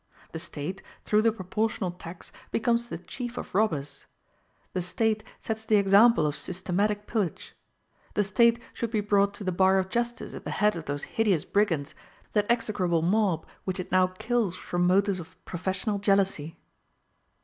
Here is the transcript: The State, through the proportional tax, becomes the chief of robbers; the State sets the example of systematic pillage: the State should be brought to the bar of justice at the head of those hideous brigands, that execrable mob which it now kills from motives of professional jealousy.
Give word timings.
The 0.31 0.39
State, 0.39 0.81
through 1.05 1.21
the 1.21 1.31
proportional 1.31 1.91
tax, 1.91 2.31
becomes 2.49 2.87
the 2.87 2.97
chief 2.97 3.37
of 3.37 3.53
robbers; 3.53 4.07
the 4.73 4.81
State 4.81 5.23
sets 5.37 5.63
the 5.63 5.75
example 5.75 6.25
of 6.25 6.35
systematic 6.35 7.05
pillage: 7.05 7.53
the 8.15 8.23
State 8.23 8.59
should 8.73 8.89
be 8.89 8.99
brought 8.99 9.35
to 9.35 9.43
the 9.43 9.51
bar 9.51 9.77
of 9.77 9.89
justice 9.89 10.33
at 10.33 10.43
the 10.43 10.49
head 10.49 10.75
of 10.75 10.85
those 10.85 11.03
hideous 11.03 11.45
brigands, 11.45 11.93
that 12.33 12.49
execrable 12.49 13.03
mob 13.03 13.45
which 13.63 13.79
it 13.79 13.91
now 13.91 14.07
kills 14.07 14.55
from 14.57 14.87
motives 14.87 15.19
of 15.19 15.35
professional 15.45 15.99
jealousy. 15.99 16.57